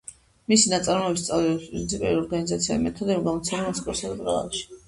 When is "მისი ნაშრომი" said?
0.53-1.19